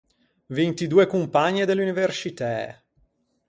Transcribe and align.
Vinti 0.55 0.85
doe 0.91 1.05
compagne 1.13 1.63
de 1.67 1.73
l’universcitæ. 1.75 2.53